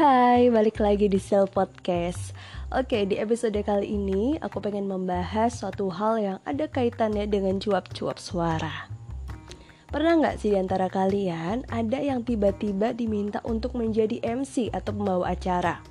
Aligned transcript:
hai, 0.00 0.48
balik 0.48 0.80
lagi 0.80 1.12
di 1.12 1.20
Sel 1.20 1.44
Podcast. 1.44 2.32
Oke, 2.72 3.04
di 3.04 3.20
episode 3.20 3.60
kali 3.60 3.84
ini 3.84 4.40
aku 4.40 4.56
pengen 4.56 4.88
membahas 4.88 5.52
suatu 5.52 5.92
hal 5.92 6.16
yang 6.16 6.38
ada 6.48 6.64
kaitannya 6.72 7.28
dengan 7.28 7.60
cuap-cuap 7.60 8.16
suara. 8.16 8.88
Pernah 9.92 10.24
nggak 10.24 10.40
sih 10.40 10.56
di 10.56 10.56
antara 10.56 10.88
kalian 10.88 11.68
ada 11.68 12.00
yang 12.00 12.24
tiba-tiba 12.24 12.96
diminta 12.96 13.44
untuk 13.44 13.76
menjadi 13.76 14.24
MC 14.24 14.72
atau 14.72 14.96
pembawa 14.96 15.36
acara? 15.36 15.84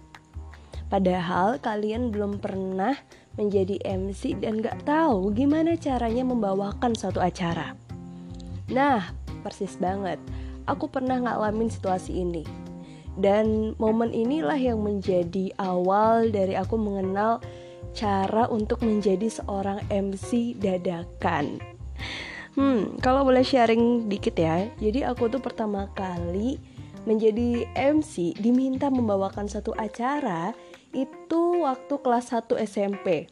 Padahal 0.89 1.61
kalian 1.61 2.09
belum 2.09 2.41
pernah 2.41 2.97
menjadi 3.37 3.77
MC 3.85 4.41
dan 4.41 4.57
nggak 4.57 4.89
tahu 4.89 5.29
gimana 5.37 5.77
caranya 5.77 6.25
membawakan 6.25 6.97
suatu 6.97 7.21
acara. 7.21 7.77
Nah, 8.73 9.05
persis 9.45 9.77
banget. 9.77 10.17
Aku 10.65 10.89
pernah 10.89 11.21
ngalamin 11.21 11.69
situasi 11.69 12.25
ini 12.25 12.68
dan 13.19 13.75
momen 13.77 14.15
inilah 14.15 14.55
yang 14.55 14.79
menjadi 14.79 15.51
awal 15.59 16.31
dari 16.31 16.55
aku 16.55 16.79
mengenal 16.79 17.43
cara 17.91 18.47
untuk 18.47 18.79
menjadi 18.81 19.27
seorang 19.27 19.83
MC 19.91 20.55
dadakan. 20.55 21.59
Hmm, 22.55 22.97
kalau 23.03 23.27
boleh 23.27 23.43
sharing 23.43 24.09
dikit 24.09 24.35
ya. 24.39 24.67
Jadi 24.79 25.05
aku 25.05 25.27
tuh 25.27 25.43
pertama 25.43 25.91
kali 25.93 26.59
menjadi 27.07 27.67
MC 27.75 28.35
diminta 28.39 28.91
membawakan 28.91 29.47
satu 29.47 29.71
acara 29.75 30.51
itu 30.91 31.63
waktu 31.63 31.93
kelas 32.01 32.33
1 32.33 32.59
SMP. 32.65 33.29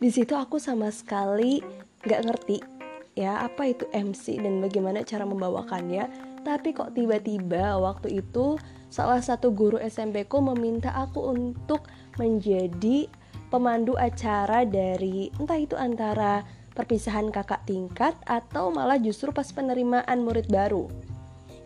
Di 0.00 0.08
situ 0.08 0.34
aku 0.34 0.56
sama 0.56 0.88
sekali 0.90 1.60
nggak 2.02 2.22
ngerti 2.24 2.79
ya 3.18 3.42
apa 3.44 3.70
itu 3.70 3.84
MC 3.90 4.38
dan 4.40 4.62
bagaimana 4.62 5.02
cara 5.02 5.26
membawakannya 5.26 6.08
tapi 6.40 6.72
kok 6.72 6.96
tiba-tiba 6.96 7.76
waktu 7.76 8.22
itu 8.24 8.56
salah 8.88 9.20
satu 9.20 9.52
guru 9.52 9.76
SMP 9.78 10.24
ku 10.24 10.40
meminta 10.40 10.90
aku 10.96 11.30
untuk 11.30 11.86
menjadi 12.16 13.06
pemandu 13.52 13.98
acara 13.98 14.64
dari 14.64 15.28
entah 15.36 15.58
itu 15.58 15.74
antara 15.76 16.46
perpisahan 16.72 17.28
kakak 17.28 17.66
tingkat 17.66 18.14
atau 18.24 18.70
malah 18.70 18.96
justru 18.96 19.34
pas 19.34 19.46
penerimaan 19.50 20.22
murid 20.22 20.48
baru. 20.48 20.86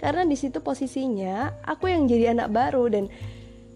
Karena 0.00 0.26
di 0.26 0.36
situ 0.36 0.60
posisinya 0.60 1.64
aku 1.64 1.88
yang 1.92 2.10
jadi 2.10 2.34
anak 2.34 2.50
baru 2.50 2.90
dan 2.90 3.06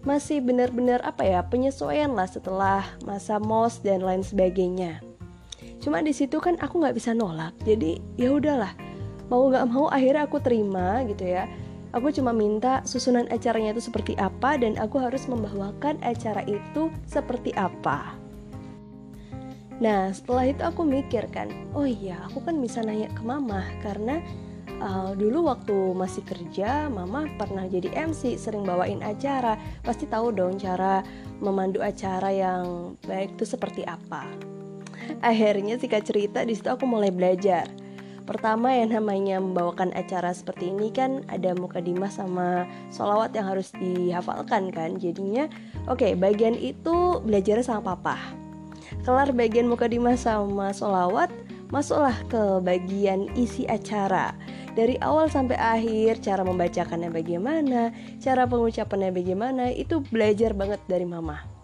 masih 0.03 0.43
benar-benar 0.43 1.03
apa 1.03 1.25
ya 1.25 1.43
penyesuaian 1.47 2.11
lah 2.13 2.27
setelah 2.27 2.85
masa 3.03 3.39
mos 3.39 3.81
dan 3.81 4.03
lain 4.03 4.21
sebagainya. 4.25 5.08
Cuma 5.79 6.03
di 6.03 6.11
situ 6.11 6.37
kan 6.43 6.59
aku 6.59 6.83
nggak 6.83 6.95
bisa 6.95 7.15
nolak, 7.15 7.55
jadi 7.63 7.99
ya 8.19 8.35
udahlah. 8.35 8.75
Mau 9.29 9.47
gak 9.47 9.69
mau 9.69 9.87
akhirnya 9.87 10.25
aku 10.25 10.41
terima 10.43 11.05
gitu 11.07 11.23
ya. 11.23 11.45
Aku 11.89 12.13
cuma 12.13 12.29
minta 12.29 12.85
susunan 12.85 13.25
acaranya 13.33 13.73
itu 13.73 13.89
seperti 13.89 14.13
apa 14.21 14.61
dan 14.61 14.77
aku 14.77 15.01
harus 15.01 15.25
membawakan 15.25 15.97
acara 16.05 16.45
itu 16.45 16.93
seperti 17.09 17.49
apa. 17.57 18.13
Nah 19.79 20.11
setelah 20.11 20.45
itu 20.51 20.61
aku 20.61 20.83
mikir 20.83 21.23
kan 21.31 21.47
Oh 21.71 21.87
iya 21.87 22.19
aku 22.27 22.43
kan 22.43 22.59
bisa 22.59 22.83
nanya 22.83 23.07
ke 23.15 23.23
mama 23.23 23.63
Karena 23.79 24.19
uh, 24.83 25.15
dulu 25.15 25.47
waktu 25.47 25.95
masih 25.95 26.19
kerja 26.27 26.91
Mama 26.91 27.31
pernah 27.39 27.63
jadi 27.63 27.87
MC 27.95 28.35
Sering 28.35 28.67
bawain 28.67 28.99
acara. 28.99 29.55
Pasti 29.79 30.03
tahu 30.03 30.35
dong 30.35 30.59
cara 30.59 30.99
memandu 31.39 31.79
acara 31.79 32.27
yang 32.27 32.99
baik 33.07 33.39
itu 33.39 33.47
seperti 33.47 33.87
apa 33.87 34.58
Akhirnya 35.19 35.75
sih 35.81 35.89
cerita 35.89 36.45
di 36.45 36.53
situ 36.53 36.69
aku 36.69 36.85
mulai 36.85 37.09
belajar. 37.09 37.69
Pertama 38.29 38.69
yang 38.69 38.93
namanya 38.93 39.41
membawakan 39.41 39.89
acara 39.97 40.29
seperti 40.29 40.69
ini 40.69 40.93
kan 40.93 41.25
ada 41.33 41.57
mukadimah 41.57 42.13
sama 42.13 42.69
sholawat 42.93 43.33
yang 43.33 43.49
harus 43.49 43.73
dihafalkan 43.73 44.69
kan. 44.69 45.01
Jadinya 45.01 45.49
oke 45.89 46.05
okay, 46.05 46.11
bagian 46.13 46.53
itu 46.53 47.17
belajar 47.25 47.61
sama 47.65 47.97
papa. 47.97 48.21
Kelar 49.01 49.33
bagian 49.33 49.65
mukadimah 49.65 50.13
sama 50.13 50.69
sholawat 50.69 51.33
Masuklah 51.69 52.17
ke 52.25 52.57
bagian 52.65 53.29
isi 53.37 53.69
acara. 53.69 54.33
Dari 54.73 54.97
awal 55.05 55.29
sampai 55.29 55.53
akhir 55.53 56.25
cara 56.25 56.41
membacakannya 56.41 57.13
bagaimana, 57.13 57.93
cara 58.17 58.49
pengucapannya 58.49 59.13
bagaimana 59.13 59.69
itu 59.69 60.01
belajar 60.09 60.57
banget 60.57 60.81
dari 60.89 61.05
mama. 61.05 61.58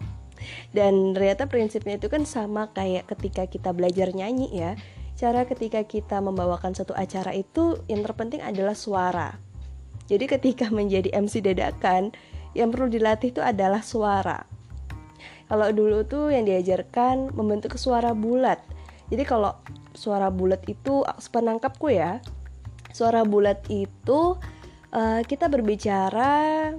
Dan 0.76 1.16
ternyata 1.16 1.48
prinsipnya 1.48 1.96
itu 1.96 2.12
kan 2.12 2.28
sama 2.28 2.68
kayak 2.76 3.08
ketika 3.16 3.48
kita 3.48 3.72
belajar 3.72 4.12
nyanyi 4.12 4.52
ya 4.52 4.76
cara 5.16 5.48
ketika 5.48 5.80
kita 5.88 6.20
membawakan 6.20 6.76
satu 6.76 6.92
acara 6.92 7.32
itu 7.32 7.80
yang 7.88 8.04
terpenting 8.04 8.44
adalah 8.44 8.76
suara. 8.76 9.40
Jadi 10.06 10.28
ketika 10.28 10.68
menjadi 10.76 11.08
MC 11.16 11.40
dadakan, 11.40 12.12
yang 12.52 12.72
perlu 12.72 12.92
dilatih 12.92 13.32
itu 13.32 13.40
adalah 13.40 13.80
suara. 13.80 14.44
Kalau 15.46 15.68
dulu 15.72 16.04
tuh 16.04 16.32
yang 16.32 16.44
diajarkan 16.44 17.32
membentuk 17.32 17.78
suara 17.80 18.12
bulat. 18.12 18.60
Jadi 19.08 19.22
kalau 19.22 19.54
suara 19.94 20.28
bulat 20.28 20.60
itu 20.66 21.06
penangkapku 21.30 21.94
ya, 21.94 22.18
suara 22.90 23.22
bulat 23.22 23.62
itu 23.70 24.34
uh, 24.90 25.20
kita 25.22 25.46
berbicara 25.46 26.74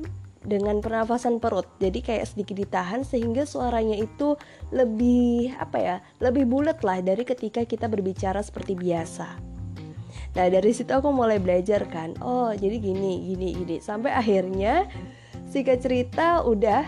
dengan 0.47 0.79
pernafasan 0.79 1.43
perut. 1.43 1.67
Jadi 1.77 1.99
kayak 1.99 2.31
sedikit 2.31 2.55
ditahan 2.55 3.03
sehingga 3.03 3.43
suaranya 3.43 3.99
itu 3.99 4.39
lebih 4.71 5.53
apa 5.59 5.77
ya 5.77 5.95
lebih 6.23 6.47
bulat 6.47 6.79
lah 6.81 7.03
dari 7.03 7.27
ketika 7.27 7.67
kita 7.67 7.91
berbicara 7.91 8.39
seperti 8.39 8.73
biasa. 8.79 9.27
Nah 10.39 10.47
dari 10.47 10.71
situ 10.71 10.89
aku 10.95 11.11
mulai 11.11 11.43
belajar 11.43 11.83
kan 11.91 12.15
oh 12.23 12.55
jadi 12.55 12.79
gini 12.79 13.35
gini 13.35 13.47
gini. 13.53 13.75
Sampai 13.83 14.15
akhirnya 14.15 14.87
singkat 15.51 15.83
cerita 15.83 16.47
udah 16.47 16.87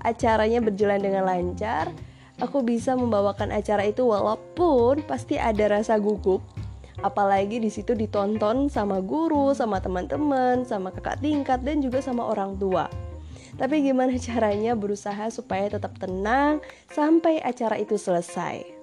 acaranya 0.00 0.64
berjalan 0.64 1.04
dengan 1.04 1.28
lancar 1.28 1.92
aku 2.40 2.60
bisa 2.64 2.92
membawakan 2.96 3.52
acara 3.52 3.88
itu 3.88 4.04
walaupun 4.04 5.00
pasti 5.08 5.40
ada 5.40 5.80
rasa 5.80 5.96
gugup 5.96 6.44
apalagi 7.04 7.60
di 7.60 7.68
situ 7.68 7.92
ditonton 7.92 8.72
sama 8.72 9.02
guru, 9.04 9.52
sama 9.52 9.82
teman-teman, 9.82 10.64
sama 10.64 10.92
kakak 10.94 11.20
tingkat 11.20 11.60
dan 11.66 11.84
juga 11.84 12.00
sama 12.00 12.24
orang 12.24 12.56
tua. 12.56 12.88
Tapi 13.56 13.84
gimana 13.84 14.16
caranya 14.28 14.76
berusaha 14.76 15.28
supaya 15.32 15.72
tetap 15.72 15.96
tenang 15.96 16.60
sampai 16.92 17.40
acara 17.40 17.80
itu 17.80 17.96
selesai? 17.96 18.76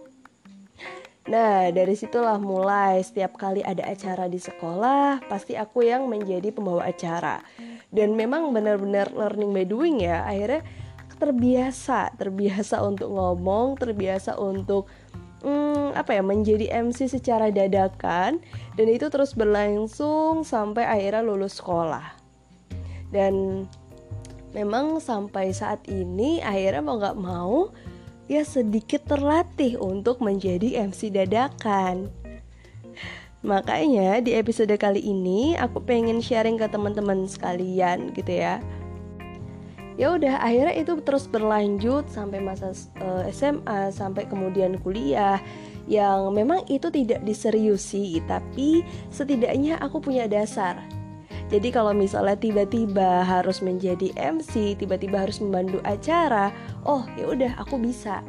Nah, 1.24 1.72
dari 1.72 1.96
situlah 1.96 2.36
mulai 2.36 3.00
setiap 3.00 3.40
kali 3.40 3.64
ada 3.64 3.88
acara 3.88 4.28
di 4.28 4.36
sekolah, 4.36 5.24
pasti 5.32 5.56
aku 5.56 5.88
yang 5.88 6.12
menjadi 6.12 6.52
pembawa 6.52 6.84
acara. 6.84 7.40
Dan 7.88 8.20
memang 8.20 8.52
benar-benar 8.52 9.16
learning 9.16 9.56
by 9.56 9.64
doing 9.64 10.04
ya, 10.04 10.28
akhirnya 10.28 10.68
terbiasa, 11.16 12.12
terbiasa 12.20 12.84
untuk 12.84 13.16
ngomong, 13.16 13.80
terbiasa 13.80 14.36
untuk 14.36 14.92
hmm, 15.44 15.94
apa 15.94 16.18
ya 16.18 16.24
menjadi 16.24 16.72
MC 16.72 17.12
secara 17.12 17.52
dadakan 17.52 18.42
dan 18.80 18.88
itu 18.90 19.12
terus 19.12 19.36
berlangsung 19.36 20.48
sampai 20.48 20.88
akhirnya 20.88 21.22
lulus 21.22 21.60
sekolah. 21.60 22.16
Dan 23.14 23.68
memang 24.56 24.98
sampai 24.98 25.54
saat 25.54 25.86
ini 25.86 26.42
akhirnya 26.42 26.82
mau 26.82 26.98
nggak 26.98 27.20
mau 27.20 27.70
ya 28.32 28.42
sedikit 28.42 29.06
terlatih 29.06 29.78
untuk 29.78 30.24
menjadi 30.24 30.88
MC 30.90 31.14
dadakan. 31.14 32.10
Makanya 33.44 34.24
di 34.24 34.40
episode 34.40 34.72
kali 34.80 35.04
ini 35.04 35.60
aku 35.60 35.84
pengen 35.84 36.24
sharing 36.24 36.56
ke 36.56 36.64
teman-teman 36.72 37.28
sekalian 37.28 38.16
gitu 38.16 38.40
ya 38.40 38.64
ya 39.96 40.18
udah 40.18 40.42
akhirnya 40.42 40.76
itu 40.78 40.98
terus 41.06 41.30
berlanjut 41.30 42.10
sampai 42.10 42.42
masa 42.42 42.74
uh, 43.02 43.24
eh, 43.26 43.34
SMA 43.34 43.94
sampai 43.94 44.26
kemudian 44.26 44.78
kuliah. 44.82 45.38
Yang 45.84 46.32
memang 46.32 46.64
itu 46.72 46.88
tidak 46.88 47.28
diseriusi 47.28 48.24
tapi 48.24 48.88
setidaknya 49.12 49.78
aku 49.84 50.00
punya 50.00 50.32
dasar. 50.32 50.80
Jadi 51.52 51.70
kalau 51.76 51.92
misalnya 51.92 52.40
tiba-tiba 52.40 53.22
harus 53.22 53.60
menjadi 53.60 54.16
MC 54.16 54.80
tiba-tiba 54.80 55.28
harus 55.28 55.44
membantu 55.44 55.84
acara 55.84 56.56
oh 56.88 57.04
ya 57.20 57.28
udah 57.30 57.52
aku 57.60 57.76
bisa. 57.78 58.24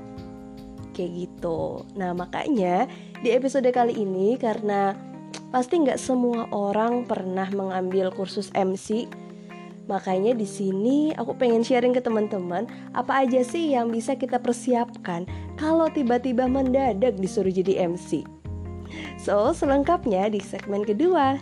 Kayak 0.95 1.27
gitu. 1.27 1.87
Nah 1.95 2.11
makanya 2.11 2.91
di 3.23 3.31
episode 3.31 3.71
kali 3.71 4.03
ini 4.03 4.35
karena 4.35 4.95
pasti 5.55 5.79
nggak 5.79 6.03
semua 6.03 6.51
orang 6.51 7.07
pernah 7.07 7.47
mengambil 7.55 8.11
kursus 8.11 8.51
MC 8.51 9.07
Makanya 9.85 10.33
di 10.33 10.49
sini 10.49 11.13
aku 11.13 11.37
pengen 11.37 11.61
sharing 11.61 11.93
ke 11.93 12.01
teman-teman 12.01 12.65
apa 12.97 13.29
aja 13.29 13.45
sih 13.45 13.77
yang 13.77 13.93
bisa 13.93 14.17
kita 14.17 14.41
persiapkan 14.41 15.29
kalau 15.61 15.93
tiba-tiba 15.93 16.49
mendadak 16.49 17.21
disuruh 17.21 17.53
jadi 17.53 17.93
MC. 17.93 18.25
So, 19.21 19.53
selengkapnya 19.53 20.31
di 20.33 20.41
segmen 20.41 20.85
kedua. 20.87 21.37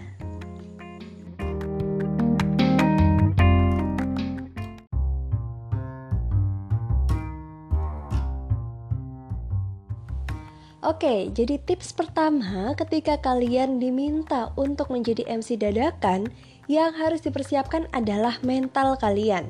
Oke, 10.93 11.33
jadi 11.33 11.57
tips 11.57 11.97
pertama 11.97 12.77
ketika 12.77 13.17
kalian 13.17 13.81
diminta 13.81 14.53
untuk 14.61 14.93
menjadi 14.93 15.25
MC 15.25 15.57
dadakan, 15.57 16.29
yang 16.69 16.93
harus 16.93 17.25
dipersiapkan 17.25 17.89
adalah 17.97 18.37
mental 18.45 19.01
kalian. 19.01 19.49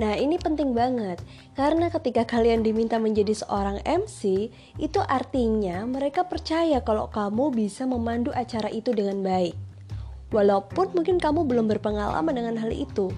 Nah, 0.00 0.16
ini 0.16 0.40
penting 0.40 0.72
banget 0.72 1.20
karena 1.52 1.92
ketika 1.92 2.24
kalian 2.24 2.64
diminta 2.64 2.96
menjadi 2.96 3.44
seorang 3.44 3.84
MC, 3.84 4.48
itu 4.80 5.00
artinya 5.04 5.84
mereka 5.84 6.24
percaya 6.24 6.80
kalau 6.80 7.12
kamu 7.12 7.52
bisa 7.52 7.84
memandu 7.84 8.32
acara 8.32 8.72
itu 8.72 8.88
dengan 8.96 9.20
baik. 9.20 9.52
Walaupun 10.32 10.96
mungkin 10.96 11.20
kamu 11.20 11.44
belum 11.44 11.68
berpengalaman 11.76 12.32
dengan 12.32 12.56
hal 12.56 12.72
itu. 12.72 13.12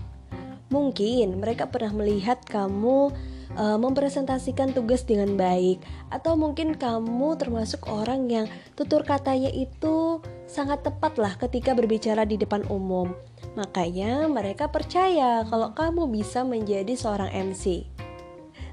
Mungkin 0.75 1.39
mereka 1.39 1.71
pernah 1.71 1.95
melihat 1.95 2.43
kamu 2.43 3.15
uh, 3.59 3.79
mempresentasikan 3.81 4.71
tugas 4.77 5.03
dengan 5.03 5.35
baik 5.35 5.83
atau 6.13 6.37
mungkin 6.39 6.77
kamu 6.77 7.35
termasuk 7.41 7.87
orang 7.91 8.31
yang 8.31 8.47
tutur 8.77 9.03
katanya 9.03 9.51
itu 9.51 10.21
sangat 10.47 10.83
tepat 10.83 11.19
lah 11.19 11.35
ketika 11.39 11.75
berbicara 11.75 12.27
di 12.27 12.39
depan 12.39 12.67
umum. 12.71 13.15
Makanya 13.59 14.31
mereka 14.31 14.71
percaya 14.71 15.43
kalau 15.49 15.75
kamu 15.75 16.07
bisa 16.11 16.47
menjadi 16.47 16.95
seorang 16.95 17.31
MC. 17.33 17.87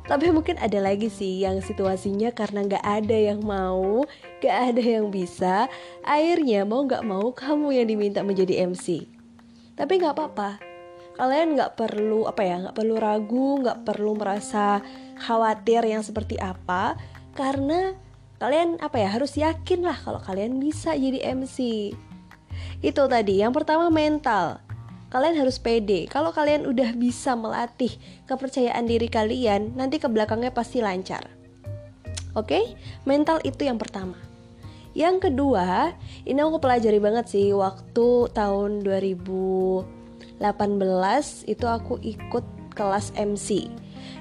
Tapi 0.07 0.31
mungkin 0.31 0.55
ada 0.55 0.79
lagi 0.79 1.11
sih 1.11 1.43
yang 1.43 1.59
situasinya 1.59 2.31
karena 2.31 2.63
gak 2.63 2.85
ada 2.85 3.17
yang 3.17 3.43
mau, 3.43 4.07
gak 4.39 4.71
ada 4.71 4.79
yang 4.79 5.11
bisa, 5.11 5.67
akhirnya 5.99 6.63
mau 6.63 6.87
gak 6.87 7.03
mau 7.03 7.35
kamu 7.35 7.75
yang 7.75 7.87
diminta 7.91 8.23
menjadi 8.23 8.71
MC. 8.71 9.03
Tapi 9.75 9.99
gak 9.99 10.15
apa-apa, 10.15 10.63
kalian 11.17 11.57
nggak 11.57 11.73
perlu 11.73 12.29
apa 12.29 12.41
ya 12.45 12.55
nggak 12.61 12.77
perlu 12.77 12.95
ragu 13.01 13.49
nggak 13.65 13.83
perlu 13.83 14.13
merasa 14.13 14.85
khawatir 15.17 15.81
yang 15.83 16.05
seperti 16.05 16.37
apa. 16.37 16.95
Karena 17.33 17.93
kalian 18.37 18.77
apa 18.77 19.01
ya 19.01 19.09
harus 19.09 19.33
yakin 19.33 19.81
lah 19.81 19.97
kalau 19.97 20.21
kalian 20.21 20.61
bisa 20.61 20.93
jadi 20.93 21.33
MC 21.33 21.89
itu 22.85 23.03
tadi 23.09 23.41
yang 23.41 23.51
pertama 23.51 23.89
mental. 23.89 24.61
Kalian 25.07 25.39
harus 25.39 25.55
pede. 25.55 26.03
Kalau 26.11 26.35
kalian 26.35 26.67
udah 26.67 26.91
bisa 26.93 27.31
melatih 27.33 27.95
kepercayaan 28.27 28.83
diri 28.85 29.07
kalian 29.07 29.73
nanti 29.79 30.03
ke 30.03 30.11
belakangnya 30.11 30.51
pasti 30.51 30.83
lancar. 30.83 31.25
Oke? 32.35 32.53
Okay? 32.53 32.63
mental 33.07 33.39
itu 33.47 33.65
yang 33.65 33.79
pertama. 33.79 34.19
Yang 34.91 35.31
kedua 35.31 35.95
ini 36.27 36.37
aku 36.43 36.59
pelajari 36.59 36.99
banget 36.99 37.31
sih 37.31 37.55
waktu 37.55 38.29
tahun 38.35 38.83
2000 38.83 39.96
18 40.39 41.49
itu 41.49 41.65
aku 41.65 41.97
ikut 42.01 42.45
kelas 42.77 43.13
MC. 43.17 43.69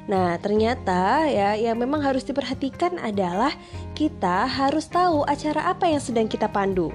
Nah, 0.07 0.39
ternyata 0.39 1.27
ya 1.27 1.59
yang 1.59 1.83
memang 1.83 2.01
harus 2.01 2.23
diperhatikan 2.23 2.97
adalah 3.03 3.53
kita 3.93 4.47
harus 4.47 4.87
tahu 4.87 5.27
acara 5.27 5.71
apa 5.71 5.91
yang 5.91 6.01
sedang 6.01 6.31
kita 6.31 6.47
pandu. 6.47 6.95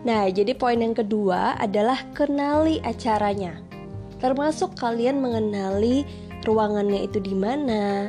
Nah, 0.00 0.28
jadi 0.32 0.56
poin 0.56 0.80
yang 0.80 0.96
kedua 0.96 1.56
adalah 1.60 2.00
kenali 2.16 2.80
acaranya. 2.80 3.60
Termasuk 4.20 4.76
kalian 4.76 5.20
mengenali 5.20 6.04
ruangannya 6.44 7.04
itu 7.04 7.20
di 7.20 7.36
mana, 7.36 8.08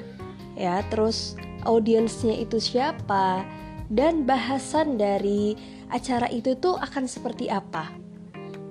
ya, 0.55 0.83
terus 0.87 1.35
audiensnya 1.67 2.35
itu 2.39 2.59
siapa, 2.63 3.43
dan 3.91 4.23
bahasan 4.23 4.95
dari 4.95 5.55
acara 5.91 6.31
itu 6.31 6.55
tuh 6.55 6.79
akan 6.79 7.07
seperti 7.07 7.51
apa. 7.51 7.91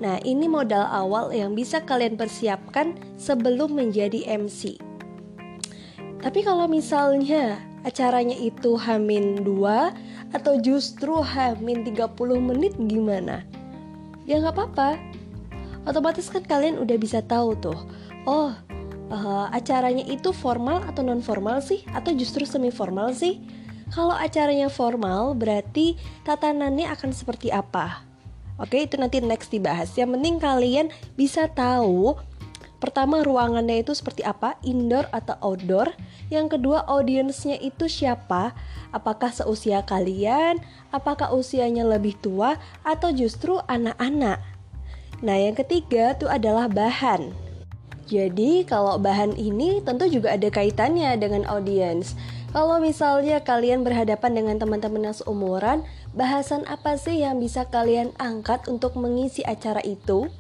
Nah, 0.01 0.17
ini 0.25 0.49
modal 0.49 0.89
awal 0.89 1.29
yang 1.29 1.53
bisa 1.53 1.85
kalian 1.85 2.17
persiapkan 2.17 2.97
sebelum 3.21 3.77
menjadi 3.77 4.25
MC. 4.33 4.81
Tapi 6.25 6.41
kalau 6.41 6.65
misalnya 6.65 7.61
acaranya 7.85 8.37
itu 8.37 8.81
Hamin 8.81 9.45
2 9.45 10.33
atau 10.33 10.57
justru 10.57 11.21
Hamin 11.21 11.85
30 11.85 12.17
menit 12.41 12.73
gimana? 12.81 13.45
Ya 14.25 14.41
nggak 14.41 14.57
apa-apa. 14.57 14.91
Otomatis 15.85 16.33
kan 16.33 16.45
kalian 16.45 16.81
udah 16.81 16.97
bisa 16.97 17.21
tahu 17.25 17.57
tuh. 17.57 17.77
Oh, 18.25 18.53
uh, 19.13 19.47
acaranya 19.53 20.05
itu 20.09 20.33
formal 20.33 20.85
atau 20.89 21.01
non 21.05 21.25
formal 21.25 21.61
sih 21.61 21.85
atau 21.93 22.13
justru 22.17 22.45
semi 22.49 22.73
formal 22.73 23.13
sih? 23.13 23.41
Kalau 23.91 24.17
acaranya 24.17 24.73
formal 24.73 25.37
berarti 25.37 25.97
tatanannya 26.25 26.89
akan 26.89 27.11
seperti 27.17 27.53
apa? 27.53 28.10
Oke, 28.61 28.85
itu 28.85 29.01
nanti 29.01 29.25
next 29.25 29.49
dibahas. 29.49 29.89
Yang 29.97 30.21
penting 30.21 30.37
kalian 30.37 30.87
bisa 31.17 31.49
tahu 31.49 32.13
pertama 32.77 33.25
ruangannya 33.25 33.81
itu 33.81 33.97
seperti 33.97 34.21
apa, 34.21 34.61
indoor 34.61 35.09
atau 35.13 35.37
outdoor. 35.41 35.97
Yang 36.29 36.61
kedua 36.61 36.85
audiensnya 36.85 37.57
itu 37.57 37.89
siapa? 37.89 38.53
Apakah 38.93 39.33
seusia 39.33 39.81
kalian? 39.81 40.61
Apakah 40.93 41.33
usianya 41.33 41.89
lebih 41.89 42.21
tua 42.21 42.61
atau 42.85 43.09
justru 43.13 43.57
anak-anak? 43.65 44.45
Nah, 45.21 45.37
yang 45.37 45.57
ketiga 45.57 46.17
itu 46.17 46.29
adalah 46.29 46.69
bahan. 46.69 47.33
Jadi, 48.09 48.67
kalau 48.67 48.99
bahan 48.99 49.39
ini 49.39 49.85
tentu 49.85 50.09
juga 50.11 50.35
ada 50.35 50.51
kaitannya 50.51 51.15
dengan 51.21 51.47
audiens. 51.47 52.19
Kalau 52.51 52.83
misalnya 52.83 53.39
kalian 53.39 53.87
berhadapan 53.87 54.35
dengan 54.35 54.59
teman-teman 54.59 55.07
yang 55.07 55.15
seumuran, 55.15 55.87
bahasan 56.15 56.67
apa 56.67 56.99
sih 56.99 57.23
yang 57.23 57.39
bisa 57.39 57.67
kalian 57.69 58.11
angkat 58.19 58.67
untuk 58.67 58.99
mengisi 58.99 59.47
acara 59.47 59.83
itu? 59.87 60.31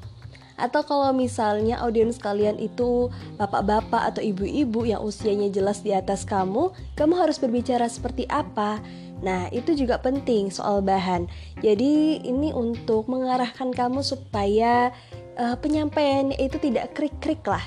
Atau 0.60 0.84
kalau 0.84 1.16
misalnya 1.16 1.80
audiens 1.80 2.20
kalian 2.20 2.60
itu 2.60 3.08
bapak-bapak 3.40 4.12
atau 4.12 4.20
ibu-ibu 4.20 4.84
yang 4.84 5.00
usianya 5.00 5.48
jelas 5.48 5.80
di 5.80 5.96
atas 5.96 6.28
kamu, 6.28 6.68
kamu 7.00 7.16
harus 7.16 7.40
berbicara 7.40 7.88
seperti 7.88 8.28
apa? 8.28 8.76
Nah, 9.24 9.48
itu 9.52 9.72
juga 9.72 9.96
penting 10.00 10.52
soal 10.52 10.84
bahan. 10.84 11.28
Jadi, 11.64 12.24
ini 12.24 12.52
untuk 12.52 13.08
mengarahkan 13.08 13.72
kamu 13.72 14.04
supaya 14.04 14.92
uh, 15.40 15.56
penyampaiannya 15.56 16.36
itu 16.40 16.56
tidak 16.60 16.92
krik-krik 16.92 17.44
lah. 17.44 17.64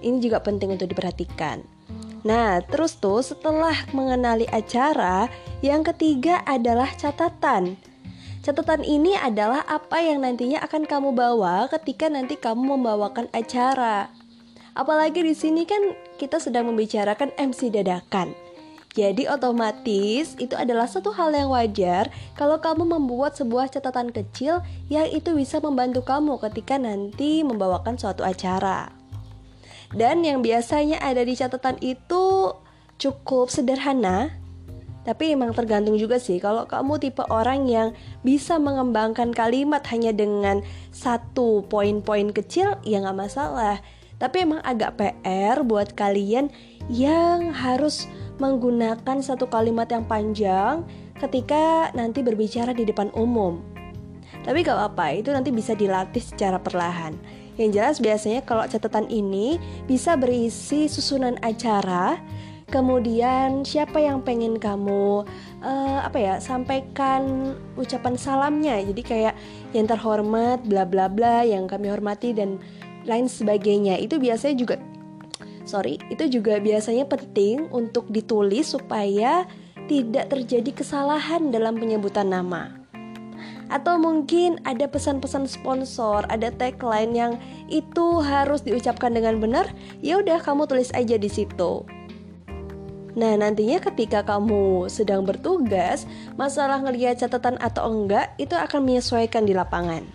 Ini 0.00 0.20
juga 0.20 0.40
penting 0.40 0.76
untuk 0.76 0.88
diperhatikan. 0.92 1.79
Nah, 2.20 2.60
terus 2.60 3.00
tuh 3.00 3.24
setelah 3.24 3.72
mengenali 3.96 4.44
acara, 4.52 5.32
yang 5.64 5.80
ketiga 5.80 6.44
adalah 6.44 6.92
catatan. 6.92 7.80
Catatan 8.40 8.84
ini 8.84 9.16
adalah 9.16 9.64
apa 9.68 10.00
yang 10.00 10.24
nantinya 10.24 10.64
akan 10.64 10.88
kamu 10.88 11.12
bawa 11.12 11.68
ketika 11.72 12.08
nanti 12.08 12.36
kamu 12.40 12.76
membawakan 12.76 13.28
acara. 13.36 14.08
Apalagi 14.72 15.20
di 15.20 15.36
sini 15.36 15.68
kan 15.68 15.96
kita 16.16 16.40
sedang 16.40 16.68
membicarakan 16.72 17.32
MC 17.36 17.68
dadakan. 17.72 18.32
Jadi 18.90 19.30
otomatis 19.30 20.34
itu 20.40 20.54
adalah 20.58 20.90
satu 20.90 21.14
hal 21.14 21.30
yang 21.30 21.52
wajar 21.54 22.10
kalau 22.34 22.58
kamu 22.58 22.90
membuat 22.98 23.38
sebuah 23.38 23.70
catatan 23.70 24.10
kecil 24.10 24.66
yang 24.90 25.06
itu 25.06 25.30
bisa 25.36 25.62
membantu 25.62 26.02
kamu 26.02 26.42
ketika 26.50 26.74
nanti 26.74 27.46
membawakan 27.46 27.94
suatu 27.94 28.26
acara. 28.26 28.99
Dan 29.90 30.22
yang 30.22 30.42
biasanya 30.42 31.02
ada 31.02 31.26
di 31.26 31.34
catatan 31.34 31.78
itu 31.82 32.54
cukup 33.00 33.50
sederhana, 33.50 34.40
tapi 35.00 35.32
emang 35.32 35.56
tergantung 35.56 35.96
juga 35.96 36.20
sih 36.20 36.36
kalau 36.36 36.68
kamu 36.68 37.00
tipe 37.00 37.24
orang 37.32 37.64
yang 37.64 37.96
bisa 38.20 38.60
mengembangkan 38.60 39.32
kalimat 39.32 39.80
hanya 39.88 40.12
dengan 40.12 40.60
satu 40.92 41.64
poin-poin 41.66 42.30
kecil 42.30 42.76
ya 42.84 43.00
nggak 43.00 43.18
masalah. 43.18 43.80
Tapi 44.20 44.44
emang 44.44 44.60
agak 44.60 45.00
PR 45.00 45.64
buat 45.64 45.96
kalian 45.96 46.52
yang 46.92 47.56
harus 47.56 48.04
menggunakan 48.36 49.24
satu 49.24 49.48
kalimat 49.48 49.88
yang 49.88 50.04
panjang 50.04 50.84
ketika 51.16 51.88
nanti 51.96 52.20
berbicara 52.20 52.76
di 52.76 52.84
depan 52.84 53.08
umum. 53.16 53.64
Tapi 54.44 54.64
gak 54.64 54.76
apa-apa, 54.76 55.20
itu 55.20 55.28
nanti 55.32 55.52
bisa 55.52 55.76
dilatih 55.76 56.20
secara 56.20 56.56
perlahan. 56.56 57.12
Yang 57.58 57.70
jelas 57.76 57.96
biasanya 58.02 58.40
kalau 58.46 58.64
catatan 58.66 59.06
ini 59.10 59.58
bisa 59.84 60.14
berisi 60.14 60.86
susunan 60.86 61.38
acara, 61.42 62.18
kemudian 62.70 63.66
siapa 63.66 63.98
yang 63.98 64.22
pengen 64.22 64.56
kamu 64.56 65.26
uh, 65.60 65.98
apa 66.06 66.18
ya 66.18 66.34
sampaikan 66.38 67.54
ucapan 67.74 68.14
salamnya. 68.16 68.80
Jadi 68.80 69.02
kayak 69.02 69.34
yang 69.76 69.86
terhormat, 69.90 70.62
bla 70.64 70.86
bla 70.86 71.10
bla, 71.10 71.42
yang 71.44 71.66
kami 71.66 71.90
hormati 71.90 72.32
dan 72.32 72.56
lain 73.04 73.26
sebagainya. 73.26 73.98
Itu 74.00 74.16
biasanya 74.16 74.56
juga 74.56 74.76
sorry, 75.68 76.00
itu 76.10 76.26
juga 76.26 76.58
biasanya 76.58 77.06
penting 77.06 77.70
untuk 77.70 78.08
ditulis 78.10 78.74
supaya 78.74 79.46
tidak 79.86 80.30
terjadi 80.30 80.70
kesalahan 80.82 81.50
dalam 81.50 81.78
penyebutan 81.78 82.30
nama 82.30 82.79
atau 83.70 83.96
mungkin 83.96 84.58
ada 84.66 84.90
pesan-pesan 84.90 85.46
sponsor, 85.46 86.26
ada 86.26 86.50
tagline 86.50 87.14
yang 87.14 87.32
itu 87.70 88.18
harus 88.20 88.66
diucapkan 88.66 89.14
dengan 89.14 89.38
benar, 89.38 89.70
ya 90.02 90.18
udah 90.18 90.42
kamu 90.42 90.66
tulis 90.66 90.90
aja 90.92 91.14
di 91.14 91.30
situ. 91.30 91.86
Nah, 93.14 93.34
nantinya 93.34 93.82
ketika 93.82 94.22
kamu 94.22 94.86
sedang 94.86 95.26
bertugas, 95.26 96.06
masalah 96.38 96.78
ngelihat 96.82 97.18
catatan 97.18 97.58
atau 97.58 97.90
enggak 97.90 98.34
itu 98.38 98.54
akan 98.54 98.86
menyesuaikan 98.86 99.46
di 99.46 99.54
lapangan. 99.54 100.06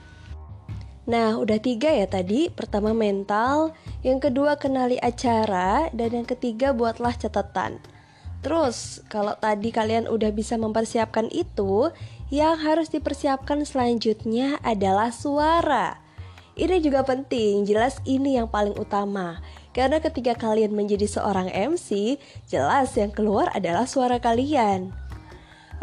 Nah, 1.06 1.38
udah 1.38 1.60
tiga 1.62 1.94
ya 1.94 2.10
tadi. 2.10 2.50
Pertama 2.50 2.96
mental, 2.96 3.78
yang 4.02 4.18
kedua 4.18 4.58
kenali 4.58 4.98
acara, 4.98 5.92
dan 5.94 6.10
yang 6.18 6.28
ketiga 6.28 6.74
buatlah 6.74 7.14
catatan. 7.14 7.78
Terus, 8.42 9.02
kalau 9.10 9.34
tadi 9.38 9.74
kalian 9.74 10.06
udah 10.06 10.30
bisa 10.30 10.58
mempersiapkan 10.58 11.30
itu, 11.34 11.90
yang 12.34 12.58
harus 12.58 12.90
dipersiapkan 12.90 13.62
selanjutnya 13.66 14.58
adalah 14.66 15.14
suara. 15.14 16.02
Ini 16.56 16.80
juga 16.80 17.04
penting, 17.04 17.68
jelas 17.68 18.00
ini 18.08 18.40
yang 18.40 18.48
paling 18.48 18.80
utama. 18.80 19.44
Karena 19.76 20.00
ketika 20.00 20.40
kalian 20.40 20.72
menjadi 20.72 21.04
seorang 21.04 21.52
MC, 21.52 22.16
jelas 22.48 22.96
yang 22.96 23.12
keluar 23.12 23.52
adalah 23.52 23.84
suara 23.84 24.24
kalian. 24.24 24.96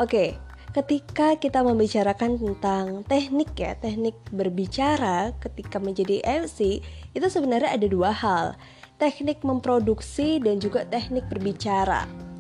Oke, 0.00 0.40
ketika 0.72 1.36
kita 1.36 1.60
membicarakan 1.60 2.40
tentang 2.40 3.04
teknik 3.04 3.52
ya, 3.52 3.76
teknik 3.76 4.16
berbicara 4.32 5.36
ketika 5.44 5.76
menjadi 5.76 6.24
MC, 6.24 6.80
itu 7.12 7.26
sebenarnya 7.28 7.76
ada 7.76 7.84
dua 7.84 8.08
hal. 8.08 8.56
Teknik 8.96 9.44
memproduksi 9.44 10.40
dan 10.40 10.56
juga 10.56 10.88
teknik 10.88 11.28
berbicara. 11.28 12.31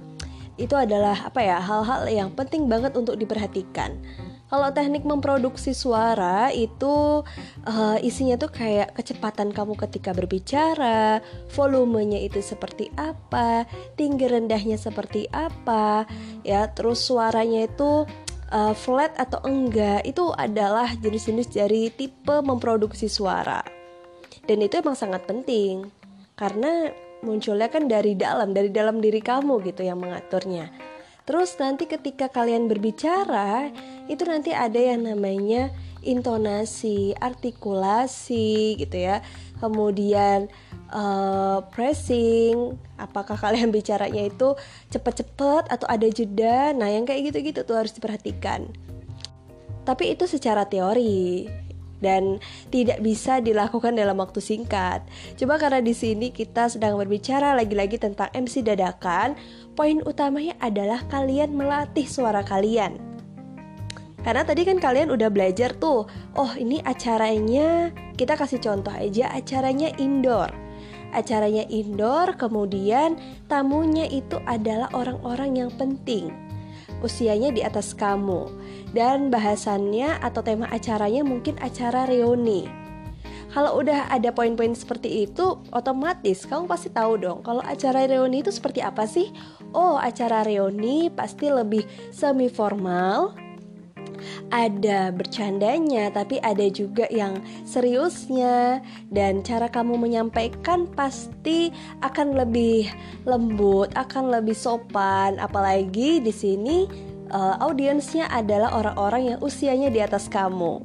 Itu 0.62 0.78
adalah 0.78 1.26
apa 1.26 1.42
ya, 1.42 1.58
hal-hal 1.58 2.06
yang 2.06 2.30
penting 2.38 2.70
banget 2.70 2.94
untuk 2.94 3.18
diperhatikan. 3.18 3.98
Kalau 4.46 4.68
teknik 4.68 5.02
memproduksi 5.08 5.72
suara 5.72 6.52
itu 6.52 7.24
uh, 7.64 7.96
isinya 8.04 8.36
tuh 8.36 8.52
kayak 8.52 8.94
kecepatan 8.94 9.48
kamu 9.48 9.74
ketika 9.80 10.12
berbicara, 10.12 11.24
volumenya 11.56 12.20
itu 12.20 12.38
seperti 12.44 12.92
apa, 12.94 13.64
tinggi 13.96 14.28
rendahnya 14.28 14.76
seperti 14.76 15.26
apa, 15.32 16.04
ya, 16.44 16.68
terus 16.68 17.00
suaranya 17.00 17.64
itu 17.64 18.04
uh, 18.52 18.74
flat 18.76 19.16
atau 19.16 19.40
enggak 19.48 20.04
itu 20.04 20.30
adalah 20.36 20.94
jenis-jenis 21.00 21.48
dari 21.48 21.88
tipe 21.88 22.44
memproduksi 22.44 23.08
suara. 23.08 23.64
Dan 24.44 24.60
itu 24.60 24.78
emang 24.78 24.94
sangat 24.94 25.24
penting 25.24 25.88
karena 26.36 26.92
munculnya 27.22 27.70
kan 27.70 27.86
dari 27.86 28.18
dalam, 28.18 28.50
dari 28.50 28.68
dalam 28.68 28.98
diri 28.98 29.22
kamu 29.22 29.62
gitu 29.62 29.86
yang 29.86 30.02
mengaturnya. 30.02 30.74
Terus 31.22 31.54
nanti 31.62 31.86
ketika 31.86 32.26
kalian 32.26 32.66
berbicara, 32.66 33.70
itu 34.10 34.26
nanti 34.26 34.50
ada 34.50 34.74
yang 34.74 35.06
namanya 35.06 35.70
intonasi, 36.02 37.14
artikulasi 37.14 38.74
gitu 38.74 38.98
ya. 38.98 39.22
Kemudian 39.62 40.50
uh, 40.90 41.62
pressing, 41.70 42.74
apakah 42.98 43.38
kalian 43.38 43.70
bicaranya 43.70 44.26
itu 44.26 44.58
cepet-cepet 44.90 45.70
atau 45.70 45.86
ada 45.86 46.10
jeda? 46.10 46.74
Nah, 46.74 46.90
yang 46.90 47.06
kayak 47.06 47.30
gitu-gitu 47.30 47.62
tuh 47.62 47.78
harus 47.78 47.94
diperhatikan. 47.94 48.66
Tapi 49.86 50.14
itu 50.14 50.26
secara 50.26 50.66
teori 50.66 51.46
dan 52.02 52.42
tidak 52.68 53.00
bisa 53.00 53.38
dilakukan 53.38 53.94
dalam 53.96 54.18
waktu 54.18 54.42
singkat. 54.42 55.00
Coba 55.38 55.56
karena 55.56 55.80
di 55.80 55.94
sini 55.94 56.34
kita 56.34 56.68
sedang 56.68 56.98
berbicara 56.98 57.54
lagi-lagi 57.54 57.96
tentang 57.96 58.28
MC 58.34 58.60
dadakan, 58.66 59.38
poin 59.78 60.02
utamanya 60.04 60.58
adalah 60.58 61.06
kalian 61.08 61.54
melatih 61.54 62.04
suara 62.04 62.42
kalian. 62.42 62.98
Karena 64.22 64.46
tadi 64.46 64.62
kan 64.62 64.78
kalian 64.78 65.10
udah 65.10 65.30
belajar 65.34 65.74
tuh, 65.74 66.06
oh 66.38 66.52
ini 66.54 66.78
acaranya, 66.86 67.90
kita 68.14 68.38
kasih 68.38 68.62
contoh 68.62 68.94
aja 68.94 69.30
acaranya 69.34 69.90
indoor. 69.98 70.50
Acaranya 71.12 71.66
indoor, 71.68 72.38
kemudian 72.38 73.18
tamunya 73.50 74.06
itu 74.08 74.38
adalah 74.46 74.88
orang-orang 74.94 75.66
yang 75.66 75.70
penting. 75.74 76.51
Usianya 77.02 77.50
di 77.50 77.66
atas 77.66 77.92
kamu. 77.92 78.48
Dan 78.94 79.28
bahasannya 79.28 80.22
atau 80.22 80.40
tema 80.40 80.70
acaranya 80.70 81.26
mungkin 81.26 81.58
acara 81.58 82.06
reuni 82.06 82.82
kalau 83.52 83.84
udah 83.84 84.08
ada 84.08 84.32
poin-poin 84.32 84.72
seperti 84.72 85.28
itu, 85.28 85.60
otomatis 85.76 86.48
kamu 86.48 86.64
pasti 86.64 86.88
tahu 86.88 87.20
dong 87.20 87.44
kalau 87.44 87.60
acara 87.60 88.08
reuni 88.08 88.40
itu 88.40 88.48
seperti 88.48 88.80
apa 88.80 89.04
sih? 89.04 89.28
Oh, 89.76 90.00
acara 90.00 90.40
reuni 90.40 91.12
pasti 91.12 91.52
lebih 91.52 91.84
semi 92.08 92.48
formal, 92.48 93.36
ada 94.50 95.10
bercandanya, 95.14 96.12
tapi 96.12 96.38
ada 96.42 96.66
juga 96.72 97.08
yang 97.08 97.40
seriusnya, 97.64 98.84
dan 99.08 99.40
cara 99.40 99.68
kamu 99.68 99.96
menyampaikan 99.96 100.88
pasti 100.92 101.72
akan 102.04 102.36
lebih 102.36 102.90
lembut, 103.24 103.92
akan 103.94 104.30
lebih 104.34 104.56
sopan. 104.56 105.40
Apalagi 105.40 106.22
di 106.22 106.32
sini 106.32 106.86
uh, 107.32 107.56
audiensnya 107.62 108.28
adalah 108.28 108.76
orang-orang 108.76 109.34
yang 109.34 109.38
usianya 109.40 109.88
di 109.88 110.00
atas 110.02 110.28
kamu, 110.28 110.84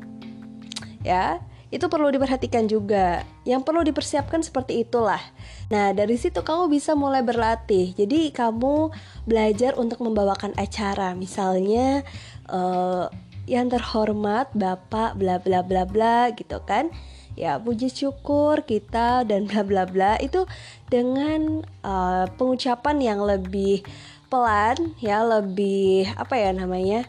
ya 1.04 1.44
itu 1.68 1.84
perlu 1.92 2.08
diperhatikan 2.08 2.64
juga. 2.64 3.28
Yang 3.44 3.62
perlu 3.68 3.84
dipersiapkan 3.84 4.40
seperti 4.40 4.88
itulah. 4.88 5.20
Nah, 5.68 5.92
dari 5.92 6.16
situ 6.16 6.40
kamu 6.40 6.72
bisa 6.72 6.96
mulai 6.96 7.20
berlatih. 7.20 7.92
Jadi, 7.92 8.32
kamu 8.32 8.88
belajar 9.28 9.76
untuk 9.76 10.00
membawakan 10.00 10.56
acara. 10.56 11.12
Misalnya, 11.12 12.08
uh, 12.48 13.12
yang 13.48 13.72
terhormat 13.72 14.52
Bapak 14.54 15.18
bla 15.18 15.42
bla 15.42 15.64
bla 15.64 15.88
bla 15.88 16.30
gitu 16.36 16.62
kan. 16.68 16.94
Ya, 17.38 17.62
puji 17.62 17.94
syukur 17.94 18.66
kita 18.66 19.22
dan 19.26 19.46
bla 19.46 19.62
bla 19.62 19.84
bla 19.86 20.18
itu 20.22 20.44
dengan 20.90 21.62
uh, 21.86 22.26
pengucapan 22.36 22.98
yang 22.98 23.20
lebih 23.24 23.86
pelan 24.28 24.94
ya, 25.00 25.24
lebih 25.24 26.12
apa 26.20 26.36
ya 26.38 26.52
namanya? 26.52 27.08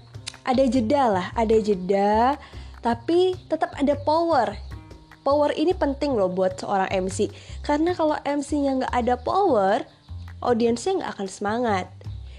Ada 0.49 0.65
jeda 0.65 1.03
lah, 1.13 1.27
ada 1.37 1.57
jeda 1.61 2.37
tapi 2.81 3.35
tetap 3.51 3.75
ada 3.75 3.95
power 4.07 4.55
power 5.27 5.51
ini 5.55 5.75
penting 5.75 6.15
loh 6.15 6.31
buat 6.31 6.57
seorang 6.57 6.89
MC 6.89 7.29
karena 7.61 7.93
kalau 7.93 8.17
MC-nya 8.25 8.81
nggak 8.85 8.95
ada 8.95 9.15
power 9.19 9.85
audiensnya 10.41 11.03
nggak 11.03 11.13
akan 11.19 11.29
semangat 11.29 11.87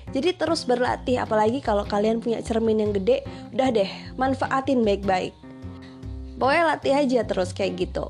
jadi 0.10 0.34
terus 0.34 0.66
berlatih 0.66 1.22
apalagi 1.22 1.62
kalau 1.62 1.86
kalian 1.86 2.18
punya 2.18 2.42
cermin 2.42 2.82
yang 2.82 2.92
gede 2.94 3.22
udah 3.54 3.70
deh 3.70 3.89
manfaatin 4.18 4.82
baik-baik. 4.82 5.34
Pokoknya 6.39 6.63
latih 6.75 6.94
aja 6.96 7.20
terus 7.28 7.51
kayak 7.51 7.78
gitu. 7.78 8.08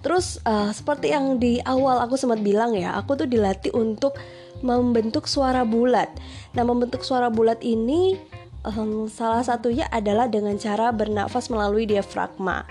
Terus 0.00 0.40
uh, 0.46 0.70
seperti 0.72 1.12
yang 1.12 1.36
di 1.36 1.58
awal 1.62 2.00
aku 2.02 2.18
sempat 2.18 2.40
bilang 2.42 2.74
ya 2.74 2.94
aku 2.96 3.18
tuh 3.18 3.28
dilatih 3.28 3.74
untuk 3.76 4.18
membentuk 4.64 5.28
suara 5.30 5.62
bulat. 5.62 6.10
Nah 6.56 6.64
membentuk 6.64 7.04
suara 7.04 7.28
bulat 7.30 7.60
ini 7.62 8.16
um, 8.66 9.06
salah 9.06 9.46
satunya 9.46 9.86
adalah 9.94 10.26
dengan 10.26 10.58
cara 10.58 10.90
bernafas 10.90 11.46
melalui 11.52 11.86
diafragma. 11.86 12.66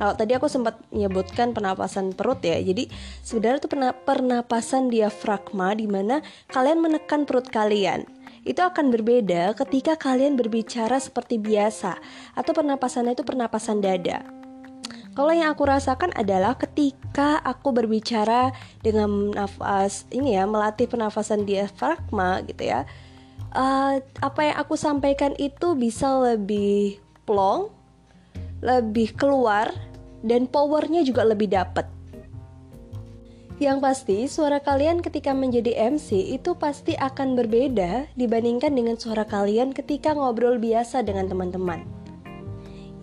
Kalau 0.00 0.16
tadi 0.16 0.32
aku 0.32 0.48
sempat 0.48 0.80
menyebutkan 0.88 1.52
penapasan 1.52 2.16
perut 2.16 2.40
ya. 2.40 2.56
Jadi 2.56 2.88
sebenarnya 3.20 3.60
itu 3.60 3.68
pernapasan 4.08 4.88
diafragma 4.88 5.76
di 5.76 5.84
mana 5.84 6.24
kalian 6.48 6.80
menekan 6.80 7.28
perut 7.28 7.52
kalian. 7.52 8.08
Itu 8.48 8.64
akan 8.64 8.88
berbeda 8.88 9.52
ketika 9.60 10.00
kalian 10.00 10.40
berbicara 10.40 10.96
seperti 10.96 11.36
biasa 11.36 12.00
atau 12.32 12.52
pernapasannya 12.56 13.12
itu 13.12 13.28
pernapasan 13.28 13.84
dada. 13.84 14.24
Kalau 15.12 15.36
yang 15.36 15.52
aku 15.52 15.68
rasakan 15.68 16.16
adalah 16.16 16.56
ketika 16.56 17.44
aku 17.44 17.76
berbicara 17.76 18.56
dengan 18.80 19.36
nafas 19.36 20.08
ini 20.08 20.40
ya 20.40 20.48
melatih 20.48 20.88
pernafasan 20.88 21.44
diafragma 21.44 22.40
gitu 22.48 22.72
ya 22.72 22.88
uh, 23.54 23.98
apa 23.98 24.40
yang 24.46 24.56
aku 24.58 24.74
sampaikan 24.78 25.34
itu 25.38 25.74
bisa 25.74 26.18
lebih 26.18 26.98
plong, 27.26 27.70
lebih 28.62 29.14
keluar, 29.14 29.70
dan 30.24 30.48
powernya 30.48 31.04
juga 31.04 31.24
lebih 31.24 31.52
dapat. 31.52 31.88
Yang 33.60 33.78
pasti, 33.84 34.18
suara 34.24 34.56
kalian 34.56 35.04
ketika 35.04 35.36
menjadi 35.36 35.76
MC 35.92 36.32
itu 36.32 36.56
pasti 36.56 36.96
akan 36.96 37.36
berbeda 37.36 38.08
dibandingkan 38.16 38.72
dengan 38.72 38.96
suara 38.96 39.28
kalian 39.28 39.76
ketika 39.76 40.16
ngobrol 40.16 40.56
biasa 40.56 41.04
dengan 41.04 41.28
teman-teman. 41.28 41.84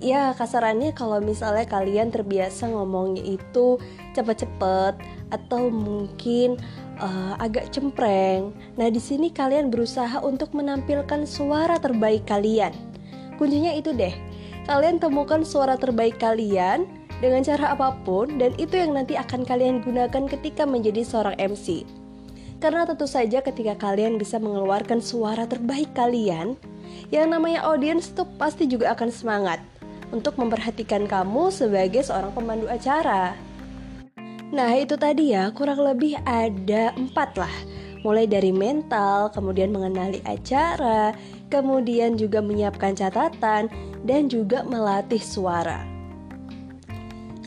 Ya, 0.02 0.34
kasarannya 0.34 0.98
kalau 0.98 1.22
misalnya 1.22 1.66
kalian 1.70 2.10
terbiasa 2.10 2.74
ngomongnya 2.74 3.22
itu 3.38 3.78
cepet-cepet 4.18 4.98
atau 5.30 5.70
mungkin 5.70 6.58
uh, 7.02 7.38
agak 7.38 7.70
cempreng. 7.70 8.50
Nah, 8.78 8.90
di 8.90 9.02
sini 9.02 9.30
kalian 9.30 9.70
berusaha 9.70 10.22
untuk 10.26 10.58
menampilkan 10.58 11.26
suara 11.30 11.78
terbaik 11.78 12.26
kalian. 12.26 12.74
Kuncinya 13.38 13.74
itu 13.78 13.94
deh. 13.94 14.14
Kalian 14.66 14.98
temukan 14.98 15.46
suara 15.46 15.78
terbaik 15.78 16.18
kalian 16.18 16.86
dengan 17.20 17.42
cara 17.42 17.74
apa 17.74 17.98
pun 18.06 18.38
dan 18.38 18.54
itu 18.62 18.78
yang 18.78 18.94
nanti 18.94 19.18
akan 19.18 19.44
kalian 19.44 19.82
gunakan 19.82 20.30
ketika 20.30 20.64
menjadi 20.66 21.02
seorang 21.02 21.36
MC. 21.38 21.88
Karena 22.58 22.90
tentu 22.90 23.06
saja 23.06 23.42
ketika 23.46 23.78
kalian 23.78 24.18
bisa 24.18 24.42
mengeluarkan 24.42 24.98
suara 24.98 25.46
terbaik 25.46 25.94
kalian, 25.94 26.58
yang 27.14 27.30
namanya 27.30 27.62
audiens 27.66 28.10
itu 28.10 28.26
pasti 28.42 28.66
juga 28.66 28.98
akan 28.98 29.10
semangat 29.14 29.62
untuk 30.10 30.38
memperhatikan 30.42 31.06
kamu 31.06 31.54
sebagai 31.54 32.02
seorang 32.02 32.34
pemandu 32.34 32.66
acara. 32.66 33.38
Nah 34.50 34.74
itu 34.74 34.98
tadi 34.98 35.38
ya 35.38 35.54
kurang 35.54 35.84
lebih 35.84 36.18
ada 36.26 36.96
empat 36.96 37.36
lah 37.38 37.56
Mulai 38.06 38.24
dari 38.24 38.54
mental, 38.54 39.34
kemudian 39.34 39.74
mengenali 39.74 40.22
acara, 40.24 41.12
kemudian 41.50 42.16
juga 42.16 42.40
menyiapkan 42.40 42.94
catatan, 42.94 43.68
dan 44.06 44.30
juga 44.30 44.62
melatih 44.64 45.20
suara. 45.20 45.97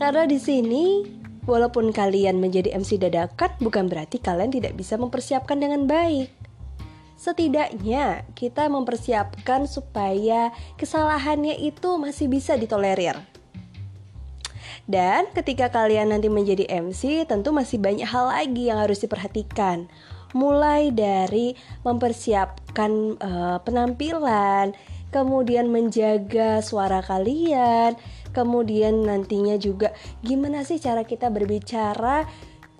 Karena 0.01 0.25
di 0.25 0.41
sini, 0.41 1.05
walaupun 1.45 1.93
kalian 1.93 2.41
menjadi 2.41 2.73
MC 2.73 2.97
dadakan, 2.97 3.53
bukan 3.61 3.85
berarti 3.85 4.17
kalian 4.17 4.49
tidak 4.49 4.73
bisa 4.73 4.97
mempersiapkan 4.97 5.61
dengan 5.61 5.85
baik. 5.85 6.33
Setidaknya 7.21 8.25
kita 8.33 8.65
mempersiapkan 8.65 9.69
supaya 9.69 10.49
kesalahannya 10.81 11.53
itu 11.53 12.01
masih 12.01 12.33
bisa 12.33 12.57
ditolerir. 12.57 13.13
Dan 14.89 15.29
ketika 15.37 15.69
kalian 15.69 16.09
nanti 16.09 16.33
menjadi 16.33 16.65
MC, 16.81 17.29
tentu 17.29 17.53
masih 17.53 17.77
banyak 17.77 18.09
hal 18.09 18.33
lagi 18.33 18.73
yang 18.73 18.81
harus 18.81 19.05
diperhatikan. 19.05 19.85
Mulai 20.33 20.89
dari 20.89 21.53
mempersiapkan 21.85 23.21
uh, 23.21 23.61
penampilan, 23.61 24.73
kemudian 25.13 25.69
menjaga 25.69 26.63
suara 26.65 27.05
kalian, 27.05 27.93
kemudian 28.31 29.05
nantinya 29.05 29.55
juga 29.59 29.95
gimana 30.25 30.63
sih 30.65 30.79
cara 30.81 31.05
kita 31.05 31.29
berbicara 31.29 32.25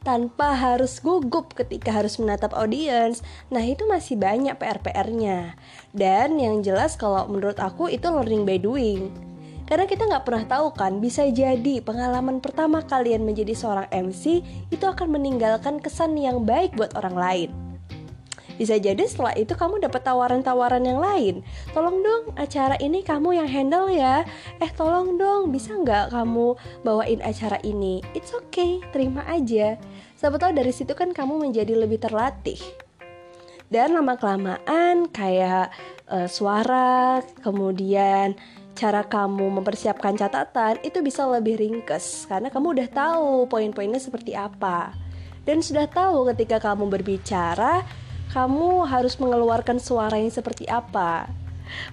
tanpa 0.02 0.58
harus 0.58 0.98
gugup 0.98 1.54
ketika 1.54 1.94
harus 1.94 2.18
menatap 2.18 2.58
audiens. 2.58 3.22
Nah, 3.54 3.62
itu 3.62 3.86
masih 3.86 4.18
banyak 4.18 4.58
PR-PR-nya. 4.58 5.54
Dan 5.94 6.42
yang 6.42 6.66
jelas 6.66 6.98
kalau 6.98 7.30
menurut 7.30 7.62
aku 7.62 7.86
itu 7.86 8.10
learning 8.10 8.44
by 8.44 8.58
doing. 8.58 9.14
Karena 9.70 9.88
kita 9.88 10.04
nggak 10.04 10.26
pernah 10.28 10.46
tahu 10.50 10.68
kan, 10.76 11.00
bisa 11.00 11.24
jadi 11.32 11.80
pengalaman 11.80 12.44
pertama 12.44 12.84
kalian 12.84 13.24
menjadi 13.24 13.56
seorang 13.56 13.88
MC 13.94 14.44
itu 14.68 14.84
akan 14.84 15.16
meninggalkan 15.16 15.80
kesan 15.80 16.18
yang 16.20 16.44
baik 16.44 16.76
buat 16.76 16.92
orang 17.00 17.16
lain. 17.16 17.71
Bisa 18.62 18.78
jadi 18.78 19.02
setelah 19.10 19.34
itu 19.34 19.58
kamu 19.58 19.82
dapat 19.82 20.06
tawaran-tawaran 20.06 20.86
yang 20.86 21.02
lain. 21.02 21.42
Tolong 21.74 22.06
dong 22.06 22.38
acara 22.38 22.78
ini 22.78 23.02
kamu 23.02 23.42
yang 23.42 23.50
handle 23.50 23.90
ya. 23.90 24.22
Eh 24.62 24.70
tolong 24.78 25.18
dong 25.18 25.50
bisa 25.50 25.74
nggak 25.74 26.14
kamu 26.14 26.54
bawain 26.86 27.26
acara 27.26 27.58
ini? 27.66 28.06
It's 28.14 28.30
okay, 28.30 28.78
terima 28.94 29.26
aja. 29.26 29.82
Siapa 30.14 30.38
tahu 30.38 30.54
dari 30.54 30.70
situ 30.70 30.94
kan 30.94 31.10
kamu 31.10 31.42
menjadi 31.42 31.74
lebih 31.74 32.06
terlatih. 32.06 32.62
Dan 33.66 33.98
lama 33.98 34.14
kelamaan 34.14 35.10
kayak 35.10 35.74
uh, 36.06 36.30
suara, 36.30 37.26
kemudian 37.42 38.38
cara 38.78 39.02
kamu 39.10 39.58
mempersiapkan 39.58 40.14
catatan 40.22 40.78
itu 40.86 41.02
bisa 41.02 41.26
lebih 41.26 41.58
ringkes 41.58 42.30
karena 42.30 42.54
kamu 42.54 42.78
udah 42.78 42.88
tahu 42.94 43.50
poin-poinnya 43.50 43.98
seperti 43.98 44.38
apa. 44.38 44.94
Dan 45.50 45.66
sudah 45.66 45.90
tahu 45.90 46.30
ketika 46.30 46.62
kamu 46.62 46.94
berbicara 46.94 47.82
kamu 48.32 48.88
harus 48.88 49.20
mengeluarkan 49.20 49.78
suara 49.78 50.16
yang 50.16 50.32
seperti 50.32 50.64
apa. 50.72 51.28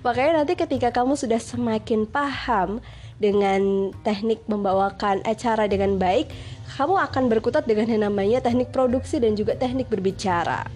Makanya 0.02 0.42
nanti 0.42 0.58
ketika 0.58 0.90
kamu 0.90 1.14
sudah 1.14 1.38
semakin 1.38 2.06
paham 2.06 2.82
dengan 3.18 3.90
teknik 4.06 4.42
membawakan 4.46 5.22
acara 5.26 5.66
dengan 5.66 5.98
baik, 5.98 6.30
kamu 6.78 6.94
akan 7.10 7.24
berkutat 7.26 7.66
dengan 7.66 7.90
yang 7.90 8.02
namanya 8.06 8.38
teknik 8.38 8.70
produksi 8.70 9.18
dan 9.18 9.34
juga 9.34 9.58
teknik 9.58 9.90
berbicara. 9.90 10.66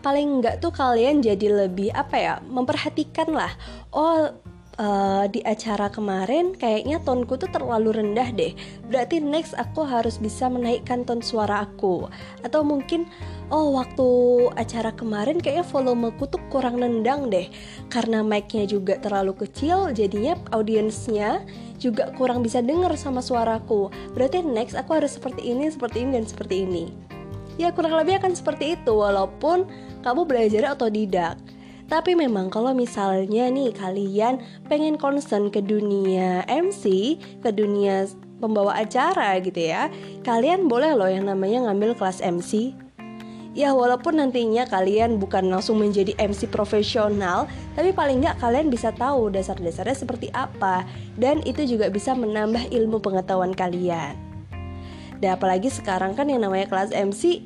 Paling 0.00 0.40
enggak 0.40 0.64
tuh 0.64 0.72
kalian 0.72 1.20
jadi 1.20 1.68
lebih 1.68 1.92
apa 1.92 2.16
ya, 2.16 2.34
memperhatikan 2.48 3.28
lah. 3.36 3.52
Oh, 3.92 4.32
uh, 4.80 5.24
di 5.28 5.44
acara 5.44 5.92
kemarin 5.92 6.56
kayaknya 6.56 6.98
tonku 7.04 7.36
tuh 7.36 7.52
terlalu 7.52 8.00
rendah 8.00 8.32
deh. 8.32 8.56
Berarti 8.88 9.20
next 9.20 9.52
aku 9.60 9.84
harus 9.84 10.16
bisa 10.16 10.48
menaikkan 10.48 11.04
ton 11.04 11.20
suara 11.20 11.68
aku. 11.68 12.08
Atau 12.40 12.64
mungkin 12.64 13.04
oh 13.52 13.76
waktu 13.76 14.08
acara 14.56 14.96
kemarin 14.96 15.36
kayaknya 15.38 15.68
volumeku 15.68 16.24
tuh 16.26 16.40
kurang 16.48 16.80
nendang 16.80 17.28
deh. 17.28 17.52
Karena 17.92 18.24
mic-nya 18.24 18.64
juga 18.64 18.96
terlalu 18.96 19.36
kecil 19.36 19.92
jadinya 19.92 20.40
audiensnya 20.56 21.44
juga 21.76 22.08
kurang 22.16 22.40
bisa 22.40 22.64
denger 22.64 22.96
sama 22.96 23.20
suaraku. 23.20 23.92
Berarti 24.16 24.40
next 24.40 24.74
aku 24.74 24.96
harus 24.96 25.20
seperti 25.20 25.52
ini, 25.52 25.68
seperti 25.68 26.02
ini 26.02 26.10
dan 26.16 26.26
seperti 26.26 26.56
ini. 26.64 26.84
Ya 27.60 27.68
kurang 27.76 27.92
lebih 27.92 28.24
akan 28.24 28.32
seperti 28.32 28.72
itu 28.80 28.96
walaupun 28.96 29.68
kamu 30.00 30.24
belajar 30.24 30.72
otodidak. 30.72 31.36
Tapi 31.90 32.14
memang 32.14 32.54
kalau 32.54 32.70
misalnya 32.70 33.50
nih 33.50 33.74
kalian 33.74 34.38
pengen 34.70 34.94
concern 34.94 35.50
ke 35.50 35.58
dunia 35.58 36.46
MC, 36.46 37.18
ke 37.42 37.50
dunia 37.50 38.06
pembawa 38.38 38.78
acara 38.78 39.42
gitu 39.42 39.58
ya, 39.58 39.90
kalian 40.22 40.70
boleh 40.70 40.94
loh 40.94 41.10
yang 41.10 41.26
namanya 41.26 41.66
ngambil 41.66 41.98
kelas 41.98 42.22
MC. 42.22 42.78
Ya 43.58 43.74
walaupun 43.74 44.22
nantinya 44.22 44.70
kalian 44.70 45.18
bukan 45.18 45.50
langsung 45.50 45.82
menjadi 45.82 46.14
MC 46.22 46.46
profesional, 46.46 47.50
tapi 47.74 47.90
paling 47.90 48.22
nggak 48.22 48.38
kalian 48.38 48.70
bisa 48.70 48.94
tahu 48.94 49.26
dasar-dasarnya 49.26 49.98
seperti 49.98 50.30
apa, 50.30 50.86
dan 51.18 51.42
itu 51.42 51.66
juga 51.66 51.90
bisa 51.90 52.14
menambah 52.14 52.70
ilmu 52.70 53.02
pengetahuan 53.02 53.50
kalian. 53.50 54.14
Dan 55.18 55.34
apalagi 55.34 55.66
sekarang 55.66 56.14
kan 56.14 56.30
yang 56.30 56.46
namanya 56.46 56.70
kelas 56.70 56.94
MC 56.94 57.42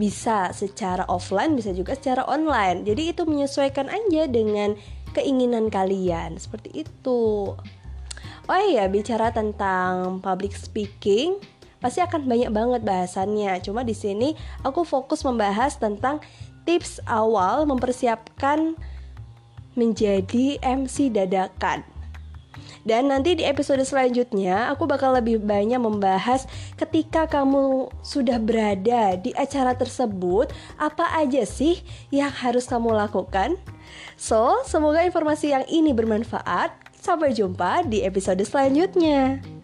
bisa 0.00 0.48
secara 0.56 1.04
offline 1.12 1.52
bisa 1.52 1.76
juga 1.76 1.92
secara 1.92 2.24
online. 2.24 2.88
Jadi 2.88 3.12
itu 3.12 3.28
menyesuaikan 3.28 3.92
aja 3.92 4.24
dengan 4.24 4.72
keinginan 5.12 5.68
kalian. 5.68 6.40
Seperti 6.40 6.88
itu. 6.88 7.52
Oh 8.48 8.62
iya 8.64 8.88
bicara 8.88 9.28
tentang 9.28 10.24
public 10.24 10.56
speaking 10.56 11.36
pasti 11.84 12.00
akan 12.00 12.24
banyak 12.24 12.48
banget 12.48 12.80
bahasannya. 12.80 13.60
Cuma 13.60 13.84
di 13.84 13.92
sini 13.92 14.32
aku 14.64 14.88
fokus 14.88 15.20
membahas 15.20 15.76
tentang 15.76 16.24
tips 16.64 17.04
awal 17.04 17.68
mempersiapkan 17.68 18.72
menjadi 19.76 20.56
MC 20.64 21.12
dadakan 21.12 21.84
dan 22.82 23.12
nanti 23.12 23.36
di 23.36 23.44
episode 23.44 23.82
selanjutnya 23.84 24.72
aku 24.72 24.88
bakal 24.88 25.12
lebih 25.14 25.42
banyak 25.42 25.78
membahas 25.78 26.48
ketika 26.76 27.28
kamu 27.28 27.92
sudah 28.00 28.40
berada 28.40 29.20
di 29.20 29.30
acara 29.36 29.76
tersebut, 29.76 30.50
apa 30.80 31.06
aja 31.20 31.44
sih 31.44 31.80
yang 32.08 32.32
harus 32.32 32.64
kamu 32.66 32.96
lakukan? 32.96 33.56
So, 34.16 34.62
semoga 34.64 35.02
informasi 35.02 35.52
yang 35.52 35.64
ini 35.66 35.90
bermanfaat. 35.90 36.92
Sampai 37.00 37.32
jumpa 37.32 37.88
di 37.88 38.04
episode 38.04 38.44
selanjutnya. 38.44 39.59